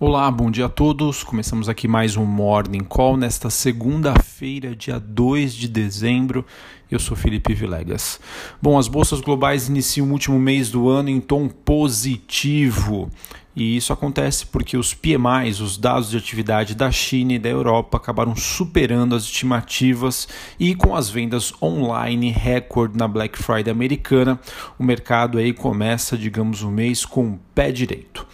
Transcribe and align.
Olá, 0.00 0.30
bom 0.30 0.48
dia 0.48 0.66
a 0.66 0.68
todos. 0.68 1.24
Começamos 1.24 1.68
aqui 1.68 1.88
mais 1.88 2.16
um 2.16 2.24
Morning 2.24 2.84
Call 2.84 3.16
nesta 3.16 3.50
segunda-feira, 3.50 4.76
dia 4.76 5.00
2 5.00 5.52
de 5.52 5.66
dezembro. 5.66 6.46
Eu 6.90 6.98
sou 6.98 7.14
Felipe 7.14 7.52
Vilegas. 7.52 8.18
Bom, 8.62 8.78
as 8.78 8.88
bolsas 8.88 9.20
globais 9.20 9.68
iniciam 9.68 10.06
o 10.08 10.12
último 10.12 10.38
mês 10.38 10.70
do 10.70 10.88
ano 10.88 11.10
em 11.10 11.20
tom 11.20 11.46
positivo. 11.46 13.10
E 13.54 13.76
isso 13.76 13.92
acontece 13.92 14.46
porque 14.46 14.76
os 14.76 14.94
PMIs, 14.94 15.60
os 15.60 15.76
dados 15.76 16.10
de 16.10 16.16
atividade 16.16 16.74
da 16.74 16.90
China 16.90 17.34
e 17.34 17.38
da 17.38 17.48
Europa, 17.48 17.98
acabaram 17.98 18.34
superando 18.34 19.14
as 19.14 19.24
estimativas 19.24 20.28
e 20.58 20.74
com 20.74 20.94
as 20.94 21.10
vendas 21.10 21.52
online 21.60 22.30
recorde 22.30 22.96
na 22.96 23.06
Black 23.06 23.36
Friday 23.36 23.70
americana, 23.70 24.40
o 24.78 24.84
mercado 24.84 25.36
aí 25.36 25.52
começa, 25.52 26.16
digamos, 26.16 26.62
o 26.62 26.70
mês 26.70 27.04
com 27.04 27.32
o 27.32 27.40
pé 27.54 27.70
direito. 27.70 28.24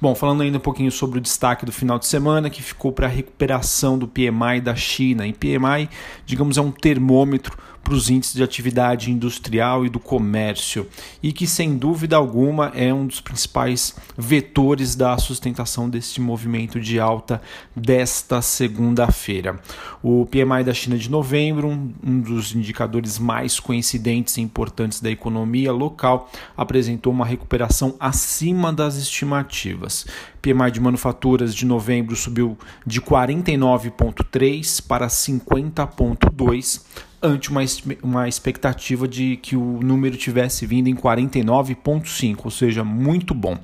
Bom, 0.00 0.14
falando 0.14 0.42
ainda 0.42 0.58
um 0.58 0.60
pouquinho 0.60 0.92
sobre 0.92 1.18
o 1.18 1.22
destaque 1.22 1.64
do 1.64 1.72
final 1.72 1.98
de 1.98 2.06
semana, 2.06 2.50
que 2.50 2.62
ficou 2.62 2.92
para 2.92 3.06
a 3.06 3.10
recuperação 3.10 3.98
do 3.98 4.06
PMI 4.06 4.60
da 4.62 4.76
China. 4.76 5.26
E 5.26 5.32
PMI, 5.32 5.88
digamos, 6.26 6.58
é 6.58 6.60
um 6.60 6.70
termômetro 6.70 7.56
para 7.84 7.94
os 7.94 8.08
índices 8.08 8.34
de 8.34 8.42
atividade 8.42 9.10
industrial 9.10 9.84
e 9.84 9.90
do 9.90 10.00
comércio, 10.00 10.88
e 11.22 11.32
que 11.32 11.46
sem 11.46 11.76
dúvida 11.76 12.16
alguma 12.16 12.72
é 12.74 12.92
um 12.92 13.06
dos 13.06 13.20
principais 13.20 13.94
vetores 14.16 14.94
da 14.96 15.16
sustentação 15.18 15.88
deste 15.88 16.20
movimento 16.20 16.80
de 16.80 16.98
alta 16.98 17.42
desta 17.76 18.40
segunda-feira. 18.40 19.60
O 20.02 20.26
PMI 20.26 20.64
da 20.64 20.72
China 20.72 20.96
de 20.96 21.10
novembro, 21.10 21.68
um 21.68 22.20
dos 22.20 22.54
indicadores 22.54 23.18
mais 23.18 23.60
coincidentes 23.60 24.38
e 24.38 24.40
importantes 24.40 25.00
da 25.00 25.10
economia 25.10 25.70
local, 25.70 26.30
apresentou 26.56 27.12
uma 27.12 27.26
recuperação 27.26 27.94
acima 28.00 28.72
das 28.72 28.96
estimativas. 28.96 30.06
PMI 30.40 30.70
de 30.70 30.80
manufaturas 30.80 31.54
de 31.54 31.66
novembro 31.66 32.16
subiu 32.16 32.58
de 32.86 33.00
49,3 33.00 34.86
para 34.86 35.06
50,2 35.06 36.82
ante 37.24 37.50
uma, 37.50 37.62
uma 38.02 38.28
expectativa 38.28 39.08
de 39.08 39.38
que 39.38 39.56
o 39.56 39.80
número 39.82 40.14
tivesse 40.16 40.64
vindo 40.66 40.88
em 40.88 40.94
49,5, 40.94 42.40
ou 42.44 42.50
seja, 42.50 42.84
muito 42.84 43.32
bom. 43.34 43.56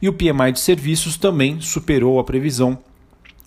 E 0.00 0.08
o 0.08 0.12
PMI 0.12 0.52
de 0.52 0.60
serviços 0.60 1.16
também 1.16 1.60
superou 1.60 2.20
a 2.20 2.24
previsão 2.24 2.78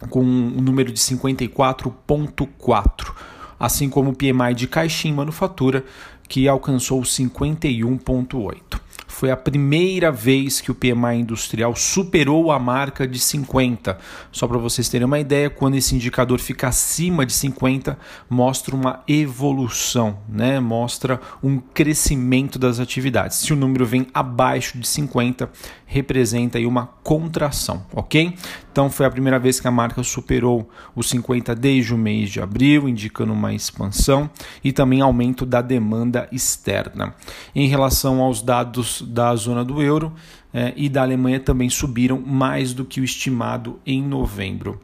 com 0.09 0.21
um 0.21 0.61
número 0.61 0.91
de 0.91 0.99
54,4, 0.99 3.13
assim 3.57 3.89
como 3.89 4.09
o 4.11 4.15
PMI 4.15 4.53
de 4.53 4.67
caixinha 4.67 5.15
manufatura, 5.15 5.85
que 6.27 6.45
alcançou 6.47 7.01
51,8 7.01 8.82
foi 9.13 9.29
a 9.29 9.37
primeira 9.37 10.11
vez 10.11 10.59
que 10.59 10.71
o 10.71 10.75
PMI 10.75 11.19
industrial 11.19 11.75
superou 11.75 12.51
a 12.51 12.57
marca 12.57 13.07
de 13.07 13.19
50. 13.19 13.97
Só 14.31 14.47
para 14.47 14.57
vocês 14.57 14.89
terem 14.89 15.05
uma 15.05 15.19
ideia, 15.19 15.51
quando 15.51 15.75
esse 15.75 15.93
indicador 15.95 16.39
fica 16.39 16.67
acima 16.67 17.23
de 17.23 17.31
50, 17.31 17.97
mostra 18.27 18.75
uma 18.75 19.03
evolução, 19.07 20.17
né? 20.27 20.59
mostra 20.59 21.21
um 21.43 21.59
crescimento 21.59 22.57
das 22.57 22.79
atividades. 22.79 23.37
Se 23.37 23.53
o 23.53 23.55
número 23.55 23.85
vem 23.85 24.07
abaixo 24.13 24.79
de 24.79 24.87
50, 24.87 25.49
representa 25.85 26.57
aí 26.57 26.65
uma 26.65 26.87
contração, 27.03 27.85
ok? 27.93 28.33
Então 28.71 28.89
foi 28.89 29.05
a 29.05 29.11
primeira 29.11 29.37
vez 29.37 29.59
que 29.59 29.67
a 29.67 29.71
marca 29.71 30.01
superou 30.01 30.67
os 30.95 31.07
50 31.09 31.53
desde 31.53 31.93
o 31.93 31.97
mês 31.97 32.31
de 32.31 32.41
abril, 32.41 32.89
indicando 32.89 33.31
uma 33.31 33.53
expansão 33.53 34.27
e 34.63 34.71
também 34.71 35.01
aumento 35.01 35.45
da 35.45 35.61
demanda 35.61 36.27
externa. 36.31 37.13
Em 37.53 37.67
relação 37.67 38.19
aos 38.19 38.41
dados 38.41 39.03
da 39.13 39.35
zona 39.35 39.63
do 39.63 39.81
euro 39.81 40.11
eh, 40.51 40.73
e 40.75 40.89
da 40.89 41.03
Alemanha 41.03 41.39
também 41.39 41.69
subiram 41.69 42.19
mais 42.19 42.73
do 42.73 42.83
que 42.83 42.99
o 42.99 43.03
estimado 43.03 43.79
em 43.85 44.01
novembro. 44.01 44.81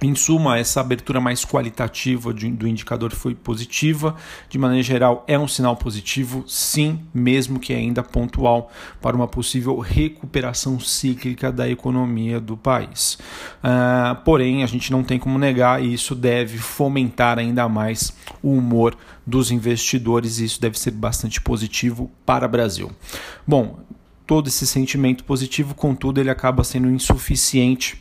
Em 0.00 0.14
suma, 0.14 0.56
essa 0.56 0.80
abertura 0.80 1.20
mais 1.20 1.44
qualitativa 1.44 2.32
do 2.32 2.68
indicador 2.68 3.10
foi 3.10 3.34
positiva. 3.34 4.14
De 4.48 4.56
maneira 4.56 4.80
geral, 4.80 5.24
é 5.26 5.36
um 5.36 5.48
sinal 5.48 5.76
positivo, 5.76 6.44
sim, 6.46 7.00
mesmo 7.12 7.58
que 7.58 7.72
ainda 7.74 8.00
pontual, 8.00 8.70
para 9.00 9.16
uma 9.16 9.26
possível 9.26 9.76
recuperação 9.80 10.78
cíclica 10.78 11.50
da 11.50 11.68
economia 11.68 12.38
do 12.38 12.56
país. 12.56 13.18
Uh, 13.58 14.14
porém, 14.24 14.62
a 14.62 14.66
gente 14.66 14.92
não 14.92 15.02
tem 15.02 15.18
como 15.18 15.36
negar, 15.36 15.82
e 15.82 15.92
isso 15.92 16.14
deve 16.14 16.58
fomentar 16.58 17.36
ainda 17.36 17.68
mais 17.68 18.12
o 18.40 18.52
humor 18.52 18.96
dos 19.26 19.50
investidores, 19.50 20.38
e 20.38 20.44
isso 20.44 20.60
deve 20.60 20.78
ser 20.78 20.92
bastante 20.92 21.40
positivo 21.40 22.08
para 22.24 22.46
o 22.46 22.48
Brasil. 22.48 22.92
Bom, 23.44 23.80
todo 24.24 24.46
esse 24.46 24.64
sentimento 24.64 25.24
positivo, 25.24 25.74
contudo, 25.74 26.20
ele 26.20 26.30
acaba 26.30 26.62
sendo 26.62 26.88
insuficiente 26.88 28.00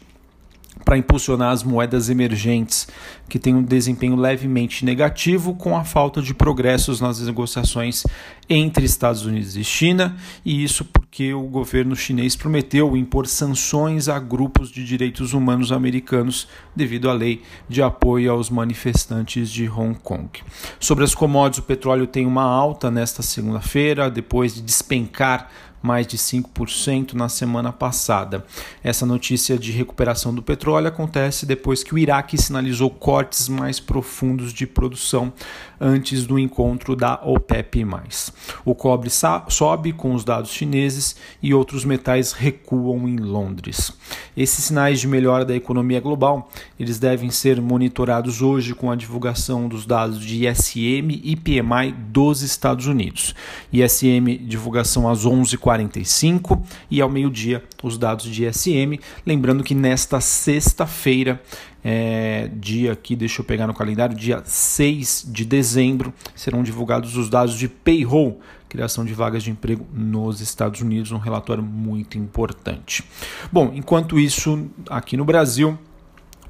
para 0.83 0.97
impulsionar 0.97 1.51
as 1.51 1.63
moedas 1.63 2.09
emergentes, 2.09 2.88
que 3.27 3.39
têm 3.39 3.55
um 3.55 3.63
desempenho 3.63 4.15
levemente 4.15 4.85
negativo 4.85 5.53
com 5.53 5.75
a 5.75 5.83
falta 5.83 6.21
de 6.21 6.33
progressos 6.33 7.01
nas 7.01 7.19
negociações 7.19 8.03
entre 8.49 8.85
Estados 8.85 9.25
Unidos 9.25 9.57
e 9.57 9.63
China, 9.63 10.15
e 10.45 10.63
isso 10.63 10.85
porque 10.85 11.33
o 11.33 11.43
governo 11.43 11.95
chinês 11.95 12.35
prometeu 12.35 12.95
impor 12.95 13.27
sanções 13.27 14.07
a 14.07 14.19
grupos 14.19 14.71
de 14.71 14.83
direitos 14.85 15.33
humanos 15.33 15.71
americanos 15.71 16.47
devido 16.75 17.09
à 17.09 17.13
lei 17.13 17.41
de 17.67 17.81
apoio 17.81 18.31
aos 18.31 18.49
manifestantes 18.49 19.49
de 19.49 19.67
Hong 19.69 19.97
Kong. 20.01 20.29
Sobre 20.79 21.03
as 21.03 21.13
commodities, 21.13 21.59
o 21.59 21.67
petróleo 21.67 22.07
tem 22.07 22.25
uma 22.25 22.44
alta 22.44 22.89
nesta 22.89 23.21
segunda-feira, 23.21 24.09
depois 24.09 24.55
de 24.55 24.61
despencar 24.61 25.49
mais 25.88 26.06
de 26.06 26.18
5% 26.18 27.14
na 27.14 27.30
semana 27.30 27.72
passada. 27.72 28.46
Essa 28.84 29.06
notícia 29.06 29.58
de 29.58 29.72
recuperação 29.72 30.36
do 30.36 30.44
petróleo 30.44 30.90
acontece 30.90 31.46
depois 31.46 31.81
que 31.81 31.96
o 31.96 31.98
Iraque 31.98 32.38
sinalizou 32.38 32.90
cortes 32.90 33.48
mais 33.48 33.80
profundos 33.80 34.52
de 34.52 34.68
produção 34.68 35.31
antes 35.80 36.25
do 36.25 36.38
encontro 36.38 36.94
da 36.94 37.22
OPEP+. 37.24 37.86
O 38.66 38.75
cobre 38.75 39.09
sobe 39.48 39.94
com 39.94 40.14
os 40.14 40.25
dados 40.25 40.52
chineses 40.52 41.16
e 41.42 41.53
outros 41.53 41.86
metais 41.86 42.34
recuam 42.34 43.08
em 43.08 43.16
Londres. 43.16 43.94
Esses 44.36 44.66
sinais 44.66 45.00
de 45.00 45.08
melhora 45.08 45.46
da 45.46 45.56
economia 45.56 46.02
global, 46.02 46.50
eles 46.78 47.00
devem 47.00 47.30
ser 47.30 47.62
monitorados 47.62 48.42
hoje 48.42 48.75
com 48.75 48.92
a 48.92 48.96
divulgação 48.96 49.69
dos 49.69 49.86
dados 49.86 50.19
de 50.19 50.46
ISM 50.46 51.22
e 51.24 51.36
PMI 51.36 51.94
dos 52.09 52.42
Estados 52.42 52.88
Unidos. 52.88 53.34
ISM 53.72 54.38
divulgação 54.38 55.08
às 55.08 55.25
11 55.25 55.58
45 55.77 56.61
e 56.89 56.99
ao 57.01 57.09
meio-dia 57.09 57.63
os 57.83 57.97
dados 57.97 58.25
de 58.25 58.45
ISM. 58.45 58.99
Lembrando 59.25 59.63
que 59.63 59.75
nesta 59.75 60.19
sexta-feira, 60.19 61.41
é, 61.83 62.49
dia 62.55 62.93
aqui, 62.93 63.15
deixa 63.15 63.41
eu 63.41 63.45
pegar 63.45 63.67
no 63.67 63.73
calendário, 63.73 64.15
dia 64.15 64.41
6 64.43 65.27
de 65.27 65.45
dezembro, 65.45 66.13
serão 66.35 66.63
divulgados 66.63 67.15
os 67.15 67.29
dados 67.29 67.57
de 67.57 67.67
payroll, 67.67 68.41
criação 68.67 69.05
de 69.05 69.13
vagas 69.13 69.43
de 69.43 69.51
emprego 69.51 69.85
nos 69.93 70.41
Estados 70.41 70.81
Unidos, 70.81 71.11
um 71.11 71.17
relatório 71.17 71.63
muito 71.63 72.17
importante. 72.17 73.03
Bom, 73.51 73.71
enquanto 73.73 74.19
isso, 74.19 74.67
aqui 74.89 75.15
no 75.15 75.23
Brasil, 75.23 75.77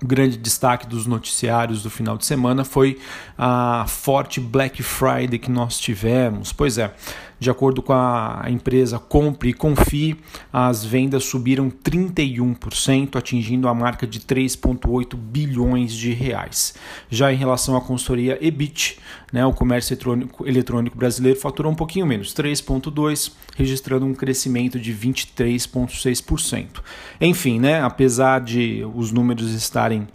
o 0.02 0.06
grande 0.06 0.38
destaque 0.38 0.86
dos 0.86 1.08
noticiários 1.08 1.82
do 1.82 1.90
final 1.90 2.18
de 2.18 2.26
semana 2.26 2.64
foi 2.64 3.00
a 3.38 3.86
forte 3.88 4.40
Black 4.40 4.84
Friday 4.84 5.40
que 5.40 5.50
nós 5.50 5.80
tivemos. 5.80 6.54
Pois 6.54 6.78
é, 6.78 6.94
de 7.40 7.50
acordo 7.50 7.82
com 7.82 7.94
a 7.94 8.46
empresa 8.48 8.98
Compre 8.98 9.50
e 9.50 9.54
Confie, 9.54 10.18
as 10.52 10.84
vendas 10.84 11.24
subiram 11.24 11.70
31%, 11.70 13.16
atingindo 13.16 13.68
a 13.68 13.74
marca 13.74 14.08
de 14.08 14.20
3,8 14.20 15.16
bilhões 15.16 15.94
de 15.94 16.14
reais. 16.14 16.76
Já 17.10 17.32
em 17.32 17.36
relação 17.36 17.76
à 17.76 17.82
consultoria 17.82 18.38
EBIT, 18.42 19.00
né, 19.32 19.46
o 19.46 19.54
comércio 19.54 19.94
eletrônico, 19.94 20.48
eletrônico 20.48 20.98
brasileiro 20.98 21.40
faturou 21.40 21.72
um 21.72 21.76
pouquinho 21.76 22.06
menos, 22.06 22.34
3,2%, 22.34 23.32
registrando 23.56 24.06
um 24.06 24.14
crescimento 24.14 24.80
de 24.80 24.94
23,6%. 24.94 26.82
Enfim, 27.20 27.60
né, 27.60 27.82
apesar 27.82 28.42
de 28.42 28.84
os 28.96 29.12
números 29.12 29.52
estarem 29.54 30.08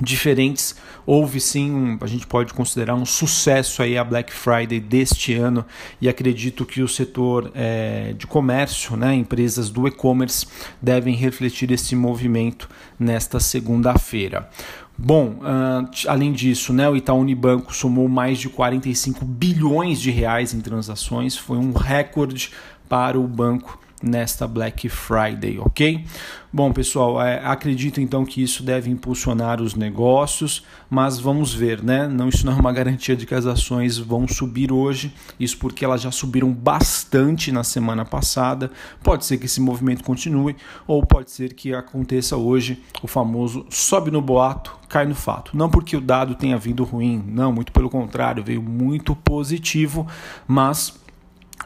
diferentes. 0.00 0.76
Houve 1.04 1.40
sim, 1.40 1.70
um, 1.70 1.98
a 2.00 2.06
gente 2.06 2.26
pode 2.26 2.52
considerar 2.52 2.94
um 2.94 3.06
sucesso 3.06 3.82
aí 3.82 3.96
a 3.96 4.04
Black 4.04 4.32
Friday 4.32 4.80
deste 4.80 5.34
ano 5.34 5.64
e 6.00 6.08
acredito 6.08 6.64
que 6.64 6.82
o 6.82 6.88
setor 6.88 7.50
é, 7.54 8.12
de 8.16 8.26
comércio, 8.26 8.96
né, 8.96 9.14
empresas 9.14 9.70
do 9.70 9.86
e-commerce, 9.86 10.46
devem 10.80 11.14
refletir 11.14 11.70
esse 11.70 11.94
movimento 11.94 12.68
nesta 12.98 13.40
segunda-feira. 13.40 14.48
Bom, 14.98 15.40
uh, 15.42 15.88
além 16.08 16.32
disso, 16.32 16.72
né, 16.72 16.88
o 16.88 16.96
Itaú 16.96 17.20
Unibanco 17.20 17.74
somou 17.74 18.08
mais 18.08 18.38
de 18.38 18.48
45 18.48 19.26
bilhões 19.26 20.00
de 20.00 20.10
reais 20.10 20.54
em 20.54 20.60
transações, 20.60 21.36
foi 21.36 21.58
um 21.58 21.72
recorde 21.72 22.50
para 22.88 23.18
o 23.18 23.28
banco 23.28 23.78
nesta 24.06 24.46
Black 24.46 24.88
Friday, 24.88 25.58
ok? 25.58 26.04
Bom, 26.52 26.72
pessoal, 26.72 27.20
é, 27.20 27.44
acredito 27.44 28.00
então 28.00 28.24
que 28.24 28.42
isso 28.42 28.62
deve 28.62 28.88
impulsionar 28.88 29.60
os 29.60 29.74
negócios, 29.74 30.64
mas 30.88 31.18
vamos 31.18 31.52
ver, 31.52 31.82
né? 31.82 32.08
Não, 32.08 32.30
isso 32.30 32.46
não 32.46 32.54
é 32.54 32.56
uma 32.56 32.72
garantia 32.72 33.14
de 33.14 33.26
que 33.26 33.34
as 33.34 33.44
ações 33.44 33.98
vão 33.98 34.26
subir 34.26 34.72
hoje, 34.72 35.12
isso 35.38 35.58
porque 35.58 35.84
elas 35.84 36.00
já 36.00 36.10
subiram 36.10 36.50
bastante 36.50 37.52
na 37.52 37.62
semana 37.62 38.06
passada. 38.06 38.70
Pode 39.02 39.26
ser 39.26 39.36
que 39.36 39.44
esse 39.44 39.60
movimento 39.60 40.02
continue, 40.02 40.56
ou 40.86 41.04
pode 41.04 41.30
ser 41.30 41.52
que 41.52 41.74
aconteça 41.74 42.38
hoje 42.38 42.82
o 43.02 43.06
famoso 43.06 43.66
sobe 43.68 44.10
no 44.10 44.22
boato, 44.22 44.78
cai 44.88 45.04
no 45.04 45.14
fato. 45.14 45.54
Não 45.54 45.68
porque 45.68 45.94
o 45.94 46.00
dado 46.00 46.34
tenha 46.36 46.56
vindo 46.56 46.84
ruim, 46.84 47.22
não, 47.26 47.52
muito 47.52 47.70
pelo 47.70 47.90
contrário, 47.90 48.42
veio 48.42 48.62
muito 48.62 49.14
positivo, 49.14 50.06
mas 50.48 50.94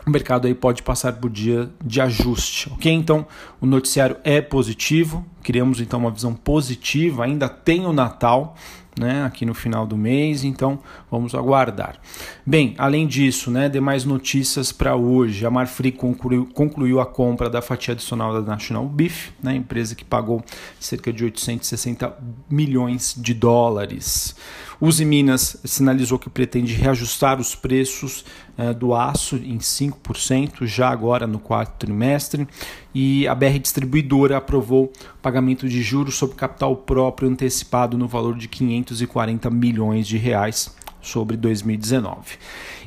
o 0.06 0.10
mercado 0.10 0.46
aí 0.46 0.54
pode 0.54 0.82
passar 0.82 1.12
por 1.14 1.30
dia 1.30 1.70
de 1.84 2.00
ajuste, 2.00 2.70
ok? 2.72 2.92
Então 2.92 3.26
o 3.60 3.66
noticiário 3.66 4.16
é 4.24 4.40
positivo, 4.40 5.24
criamos 5.42 5.80
então 5.80 6.00
uma 6.00 6.10
visão 6.10 6.34
positiva, 6.34 7.24
ainda 7.24 7.48
tem 7.48 7.86
o 7.86 7.92
Natal, 7.92 8.56
né, 8.98 9.24
aqui 9.24 9.46
no 9.46 9.54
final 9.54 9.86
do 9.86 9.96
mês, 9.96 10.44
então 10.44 10.78
vamos 11.10 11.34
aguardar. 11.34 11.96
Bem, 12.44 12.74
além 12.76 13.06
disso, 13.06 13.50
né, 13.50 13.68
demais 13.68 14.04
notícias 14.04 14.72
para 14.72 14.96
hoje. 14.96 15.46
A 15.46 15.50
Marfrig 15.50 15.96
concluiu, 15.96 16.46
concluiu, 16.52 17.00
a 17.00 17.06
compra 17.06 17.48
da 17.48 17.62
fatia 17.62 17.92
adicional 17.92 18.32
da 18.32 18.42
National 18.42 18.86
Beef, 18.86 19.30
né, 19.42 19.54
empresa 19.54 19.94
que 19.94 20.04
pagou 20.04 20.44
cerca 20.78 21.12
de 21.12 21.24
860 21.24 22.14
milhões 22.50 23.14
de 23.16 23.32
dólares. 23.32 24.34
Uzi 24.80 25.04
Minas 25.04 25.58
sinalizou 25.64 26.18
que 26.18 26.30
pretende 26.30 26.72
reajustar 26.72 27.38
os 27.38 27.54
preços 27.54 28.24
eh, 28.56 28.72
do 28.72 28.94
aço 28.94 29.36
em 29.36 29.58
5% 29.58 30.64
já 30.64 30.88
agora 30.88 31.26
no 31.26 31.38
quarto 31.38 31.78
trimestre 31.78 32.48
e 32.94 33.26
a 33.28 33.34
BR 33.34 33.58
Distribuidora 33.60 34.36
aprovou 34.36 34.92
pagamento 35.22 35.68
de 35.68 35.82
juros 35.82 36.16
sobre 36.16 36.36
capital 36.36 36.76
próprio 36.76 37.28
antecipado 37.28 37.96
no 37.96 38.08
valor 38.08 38.36
de 38.36 38.48
540 38.48 39.50
milhões 39.50 40.06
de 40.06 40.16
reais 40.16 40.74
sobre 41.00 41.36
2019. 41.36 42.38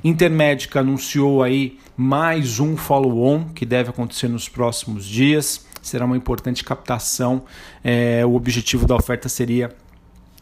Intermédica 0.04 0.82
anunciou 0.82 1.42
aí 1.42 1.80
mais 1.96 2.60
um 2.60 2.76
follow-on 2.76 3.46
que 3.46 3.66
deve 3.66 3.90
acontecer 3.90 4.28
nos 4.28 4.50
próximos 4.50 5.06
dias. 5.06 5.66
Será 5.82 6.06
uma 6.06 6.18
importante 6.18 6.64
captação. 6.64 7.44
É, 7.84 8.26
o 8.26 8.36
objetivo 8.36 8.86
da 8.86 8.96
oferta 8.96 9.28
seria 9.28 9.74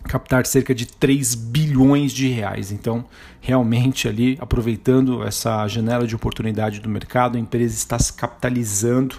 captar 0.03 0.45
cerca 0.45 0.73
de 0.73 0.85
3 0.85 1.35
bilhões 1.35 2.11
de 2.11 2.27
reais. 2.27 2.71
Então, 2.71 3.05
realmente 3.41 4.07
ali, 4.07 4.37
aproveitando 4.39 5.23
essa 5.23 5.67
janela 5.67 6.05
de 6.05 6.15
oportunidade 6.15 6.79
do 6.79 6.87
mercado, 6.87 7.37
a 7.37 7.39
empresa 7.39 7.75
está 7.75 7.97
se 7.97 8.13
capitalizando 8.13 9.17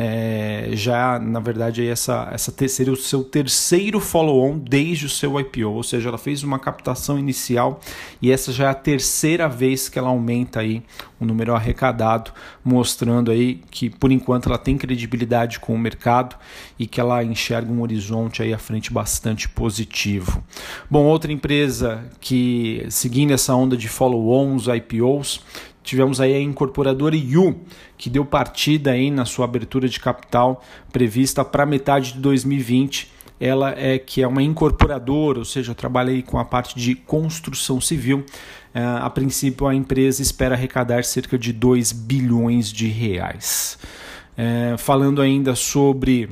é, 0.00 0.68
já, 0.74 1.18
na 1.18 1.40
verdade, 1.40 1.84
essa, 1.84 2.28
essa 2.30 2.52
seria 2.68 2.92
o 2.92 2.96
seu 2.96 3.24
terceiro 3.24 3.98
follow-on 3.98 4.56
desde 4.56 5.06
o 5.06 5.08
seu 5.08 5.40
IPO, 5.40 5.72
ou 5.72 5.82
seja, 5.82 6.08
ela 6.08 6.16
fez 6.16 6.44
uma 6.44 6.56
captação 6.56 7.18
inicial 7.18 7.80
e 8.22 8.30
essa 8.30 8.52
já 8.52 8.66
é 8.66 8.68
a 8.68 8.74
terceira 8.74 9.48
vez 9.48 9.88
que 9.88 9.98
ela 9.98 10.06
aumenta 10.06 10.60
aí 10.60 10.84
o 11.18 11.24
número 11.24 11.52
arrecadado, 11.52 12.30
mostrando 12.64 13.32
aí 13.32 13.60
que 13.72 13.90
por 13.90 14.12
enquanto 14.12 14.48
ela 14.48 14.56
tem 14.56 14.78
credibilidade 14.78 15.58
com 15.58 15.74
o 15.74 15.78
mercado 15.78 16.36
e 16.78 16.86
que 16.86 17.00
ela 17.00 17.24
enxerga 17.24 17.72
um 17.72 17.82
horizonte 17.82 18.40
aí 18.40 18.54
à 18.54 18.58
frente 18.58 18.92
bastante 18.92 19.48
positivo. 19.48 20.44
Bom, 20.88 21.06
outra 21.06 21.32
empresa 21.32 22.04
que 22.20 22.86
seguindo 22.88 23.32
essa 23.32 23.56
onda 23.58 23.76
de 23.76 23.88
follow-ons, 23.88 24.66
IPOs, 24.68 25.42
Tivemos 25.88 26.20
aí 26.20 26.34
a 26.34 26.40
incorporadora 26.42 27.16
Yu, 27.16 27.60
que 27.96 28.10
deu 28.10 28.22
partida 28.22 28.90
aí 28.90 29.10
na 29.10 29.24
sua 29.24 29.46
abertura 29.46 29.88
de 29.88 29.98
capital 29.98 30.62
prevista 30.92 31.42
para 31.42 31.64
metade 31.64 32.12
de 32.12 32.18
2020. 32.18 33.10
Ela 33.40 33.70
é 33.70 33.98
que 33.98 34.20
é 34.20 34.28
uma 34.28 34.42
incorporadora, 34.42 35.38
ou 35.38 35.46
seja, 35.46 35.74
trabalha 35.74 36.10
aí 36.10 36.22
com 36.22 36.38
a 36.38 36.44
parte 36.44 36.78
de 36.78 36.94
construção 36.94 37.80
civil. 37.80 38.22
É, 38.74 38.84
a 38.84 39.08
princípio, 39.08 39.66
a 39.66 39.74
empresa 39.74 40.20
espera 40.20 40.54
arrecadar 40.54 41.04
cerca 41.04 41.38
de 41.38 41.54
2 41.54 41.92
bilhões 41.92 42.70
de 42.70 42.86
reais. 42.86 43.78
É, 44.36 44.74
falando 44.76 45.22
ainda 45.22 45.54
sobre 45.54 46.28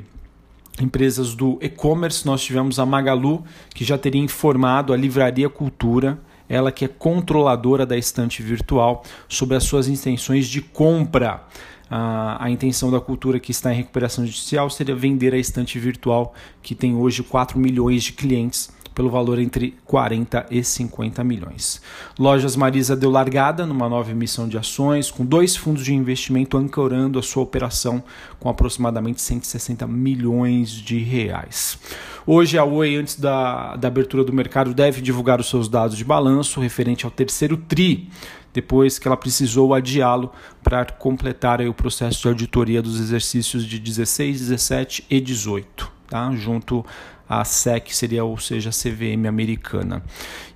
empresas 0.79 1.33
do 1.33 1.57
e-commerce, 1.63 2.23
nós 2.27 2.43
tivemos 2.43 2.77
a 2.77 2.85
Magalu, 2.85 3.43
que 3.73 3.83
já 3.83 3.97
teria 3.97 4.21
informado 4.21 4.93
a 4.93 4.95
Livraria 4.95 5.49
Cultura 5.49 6.19
ela 6.49 6.71
que 6.71 6.85
é 6.85 6.87
controladora 6.87 7.85
da 7.85 7.97
estante 7.97 8.41
virtual, 8.41 9.03
sobre 9.27 9.55
as 9.55 9.63
suas 9.63 9.87
intenções 9.87 10.47
de 10.47 10.61
compra. 10.61 11.43
A, 11.89 12.43
a, 12.43 12.49
intenção 12.49 12.91
da 12.91 12.99
cultura 12.99 13.39
que 13.39 13.51
está 13.51 13.73
em 13.73 13.77
recuperação 13.77 14.25
judicial 14.25 14.69
seria 14.69 14.93
vender 14.93 15.33
a 15.33 15.37
estante 15.37 15.79
virtual, 15.79 16.33
que 16.61 16.75
tem 16.75 16.95
hoje 16.95 17.23
4 17.23 17.57
milhões 17.57 18.03
de 18.03 18.11
clientes 18.11 18.69
pelo 18.97 19.11
valor 19.11 19.37
entre 19.37 19.75
40 19.85 20.47
e 20.49 20.63
50 20.63 21.23
milhões. 21.23 21.79
Lojas 22.17 22.55
Marisa 22.55 22.95
deu 22.95 23.11
largada 23.11 23.63
numa 23.63 23.87
nova 23.87 24.09
emissão 24.09 24.47
de 24.47 24.57
ações, 24.57 25.11
com 25.11 25.23
dois 25.23 25.55
fundos 25.55 25.85
de 25.85 25.93
investimento 25.93 26.57
ancorando 26.57 27.19
a 27.19 27.21
sua 27.21 27.43
operação 27.43 28.03
com 28.39 28.49
aproximadamente 28.49 29.21
160 29.21 29.85
milhões 29.85 30.71
de 30.71 30.97
reais. 30.97 31.77
Hoje 32.25 32.57
a 32.57 32.65
Oi, 32.65 32.95
antes 32.95 33.19
da, 33.19 33.75
da 33.75 33.87
abertura 33.87 34.23
do 34.23 34.33
mercado, 34.33 34.73
deve 34.73 34.99
divulgar 34.99 35.39
os 35.39 35.47
seus 35.47 35.69
dados 35.69 35.95
de 35.95 36.03
balanço 36.03 36.59
referente 36.59 37.05
ao 37.05 37.11
terceiro 37.11 37.55
TRI 37.55 38.09
depois 38.51 38.97
que 38.97 39.07
ela 39.07 39.15
precisou 39.15 39.75
adiá-lo 39.75 40.31
para 40.63 40.83
completar 40.85 41.61
o 41.61 41.73
processo 41.75 42.23
de 42.23 42.27
auditoria 42.29 42.81
dos 42.81 42.99
exercícios 42.99 43.63
de 43.63 43.77
16, 43.77 44.39
17 44.39 45.05
e 45.07 45.21
18, 45.21 45.91
tá? 46.09 46.31
junto 46.33 46.83
a 47.29 47.43
SEC 47.43 47.93
seria, 47.93 48.23
ou 48.23 48.37
seja, 48.37 48.69
a 48.69 48.73
CVM 48.73 49.27
americana. 49.27 50.03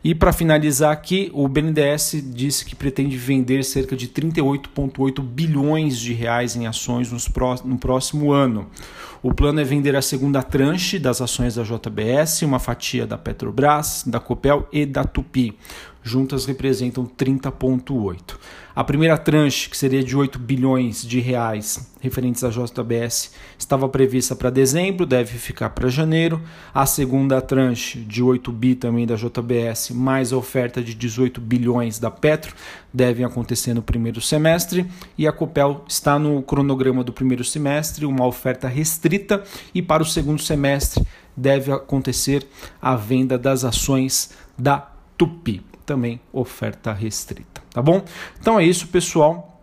E 0.04 0.16
para 0.16 0.34
finalizar 0.34 0.92
aqui, 0.92 1.30
o 1.34 1.48
BNDES 1.48 2.24
disse 2.34 2.66
que 2.66 2.76
pretende 2.76 3.18
vender 3.18 3.64
cerca 3.64 3.96
de 3.96 4.08
38,8 4.08 5.22
bilhões 5.22 6.00
de 6.00 6.14
reais 6.14 6.56
em 6.56 6.66
ações 6.66 7.12
no 7.64 7.78
próximo 7.78 8.32
ano. 8.32 8.68
O 9.24 9.32
plano 9.32 9.60
é 9.60 9.64
vender 9.64 9.96
a 9.96 10.02
segunda 10.02 10.42
tranche 10.42 10.98
das 10.98 11.22
ações 11.22 11.54
da 11.54 11.62
JBS, 11.62 12.42
uma 12.42 12.58
fatia 12.58 13.06
da 13.06 13.20
Petrobras, 13.20 14.04
da 14.08 14.20
Copel 14.20 14.68
e 14.72 14.84
da 14.84 15.04
Tupi 15.04 15.56
juntas 16.03 16.45
representam 16.45 17.06
30,8. 17.06 18.38
A 18.74 18.83
primeira 18.86 19.18
tranche, 19.18 19.69
que 19.69 19.77
seria 19.77 20.01
de 20.01 20.15
8 20.15 20.39
bilhões 20.39 21.06
de 21.06 21.19
reais 21.19 21.92
referentes 22.00 22.42
à 22.44 22.50
JBS, 22.50 23.31
estava 23.57 23.88
prevista 23.89 24.33
para 24.33 24.50
dezembro, 24.50 25.06
deve 25.06 25.38
ficar 25.38 25.71
para 25.71 25.89
janeiro. 25.89 26.42
A 26.74 26.86
segunda 26.86 27.42
tranche 27.42 28.00
de 28.00 28.24
8 28.24 28.50
bi 28.51 28.75
também 28.75 29.06
da 29.06 29.15
JBS, 29.15 29.92
mais 29.92 30.31
a 30.31 30.38
oferta 30.38 30.81
de 30.81 30.95
18 30.95 31.42
bilhões 31.42 32.00
da 32.00 32.09
Petro, 32.09 32.56
devem 32.94 33.25
acontecer 33.25 33.74
no 33.74 33.81
primeiro 33.81 34.21
semestre. 34.21 34.89
E 35.18 35.27
a 35.27 35.33
Copel 35.33 35.83
está 35.86 36.18
no 36.18 36.42
cronograma 36.42 37.03
do 37.03 37.12
primeiro 37.12 37.44
semestre, 37.44 38.06
uma 38.06 38.25
oferta 38.25 38.70
restrita, 38.70 39.43
e 39.75 39.81
para 39.81 40.01
o 40.01 40.05
segundo 40.05 40.41
semestre 40.41 41.05
deve 41.36 41.74
acontecer 41.74 42.48
a 42.81 42.96
venda 42.96 43.38
das 43.38 43.65
ações 43.65 44.31
da 44.58 44.91
Tupi 45.17 45.71
também 45.91 46.21
oferta 46.31 46.93
restrita, 46.93 47.62
tá 47.69 47.81
bom? 47.81 48.01
Então 48.39 48.57
é 48.57 48.63
isso, 48.63 48.88
pessoal. 48.88 49.62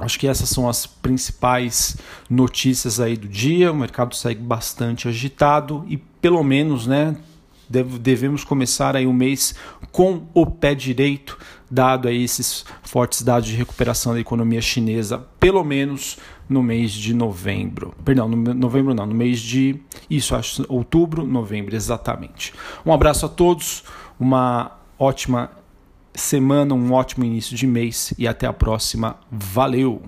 Acho 0.00 0.18
que 0.18 0.26
essas 0.26 0.48
são 0.48 0.68
as 0.68 0.84
principais 0.84 1.96
notícias 2.28 2.98
aí 2.98 3.16
do 3.16 3.28
dia. 3.28 3.70
O 3.70 3.76
mercado 3.76 4.16
segue 4.16 4.42
bastante 4.42 5.06
agitado 5.06 5.84
e 5.86 5.96
pelo 5.96 6.42
menos, 6.42 6.88
né, 6.88 7.16
devemos 7.68 8.42
começar 8.42 8.96
aí 8.96 9.06
o 9.06 9.12
mês 9.12 9.54
com 9.92 10.26
o 10.34 10.44
pé 10.44 10.74
direito, 10.74 11.38
dado 11.70 12.08
aí 12.08 12.24
esses 12.24 12.64
fortes 12.82 13.22
dados 13.22 13.48
de 13.48 13.54
recuperação 13.54 14.12
da 14.12 14.18
economia 14.18 14.60
chinesa, 14.60 15.18
pelo 15.38 15.62
menos 15.62 16.18
no 16.48 16.64
mês 16.64 16.90
de 16.90 17.14
novembro. 17.14 17.94
Perdão, 18.04 18.28
no 18.28 18.54
novembro 18.54 18.92
não, 18.92 19.06
no 19.06 19.14
mês 19.14 19.38
de 19.38 19.80
isso, 20.10 20.34
acho 20.34 20.66
outubro, 20.68 21.24
novembro, 21.24 21.76
exatamente. 21.76 22.52
Um 22.84 22.92
abraço 22.92 23.26
a 23.26 23.28
todos, 23.28 23.84
uma 24.18 24.83
ótima 24.98 25.50
semana, 26.14 26.74
um 26.74 26.92
ótimo 26.92 27.24
início 27.24 27.56
de 27.56 27.66
mês 27.66 28.14
e 28.18 28.26
até 28.26 28.46
a 28.46 28.52
próxima. 28.52 29.18
Valeu! 29.30 30.02